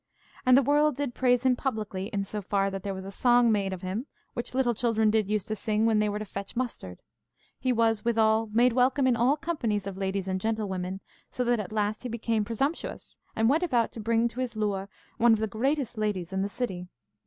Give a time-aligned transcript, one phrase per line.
[0.47, 3.51] And the world did praise him publicly, in so far that there was a song
[3.51, 6.55] made of him, which little children did use to sing when they were to fetch
[6.55, 7.03] mustard.
[7.59, 11.71] He was withal made welcome in all companies of ladies and gentlewomen, so that at
[11.71, 15.45] last he became presumptuous, and went about to bring to his lure one of the
[15.45, 16.87] greatest ladies in the city.